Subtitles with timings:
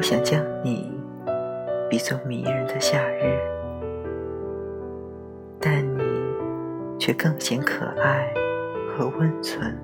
[0.00, 0.90] 我想将你
[1.90, 3.38] 比作迷人的夏日，
[5.60, 6.02] 但你
[6.98, 8.32] 却更显可爱
[8.88, 9.76] 和温存。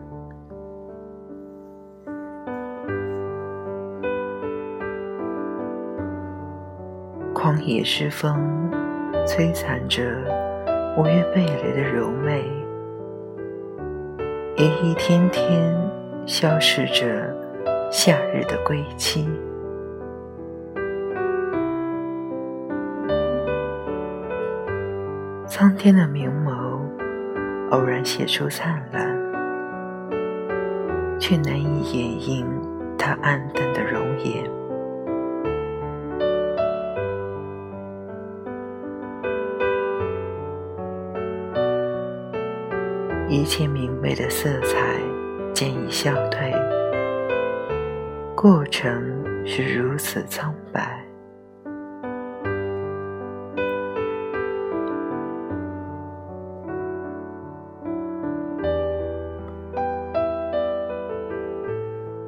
[7.35, 8.71] 荒野之风
[9.27, 10.03] 摧残着
[10.97, 12.43] 五月蓓蕾的柔美，
[14.57, 15.77] 也一天天
[16.25, 17.37] 消逝着
[17.91, 19.29] 夏日的归期。
[25.49, 26.81] 苍天的明眸
[27.71, 29.17] 偶然写出灿烂，
[31.21, 32.47] 却难以掩映
[32.99, 34.45] 他暗淡的容颜。
[43.29, 45.01] 一切明媚的色彩
[45.55, 46.53] 渐已消退，
[48.35, 48.93] 过程
[49.47, 51.06] 是如此苍白。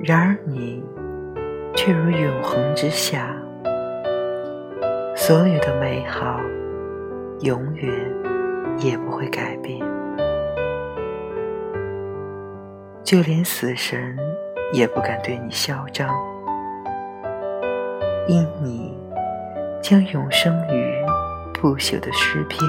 [0.00, 0.82] 然而你
[1.74, 3.34] 却如永恒之夏，
[5.16, 6.40] 所有的美好
[7.40, 7.92] 永远
[8.78, 9.80] 也不会改变，
[13.02, 14.16] 就连死神
[14.72, 16.14] 也不敢对你嚣张，
[18.28, 18.96] 因你
[19.82, 20.94] 将永生于
[21.60, 22.62] 不朽的诗篇。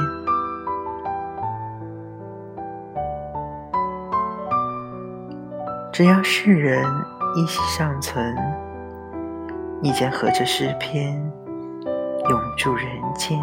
[5.94, 6.84] 只要世人。
[7.36, 8.36] 依稀尚存，
[9.82, 11.14] 你将和着诗篇
[12.30, 13.40] 永驻人间。